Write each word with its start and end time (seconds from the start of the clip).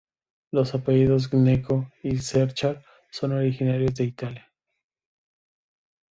Los 0.51 0.73
apellidos 0.73 1.29
Gnecco 1.29 1.91
y 2.01 2.17
Cerchar 2.17 2.83
son 3.11 3.33
originarios 3.33 3.93
de 3.93 4.05
Italia. 4.05 4.51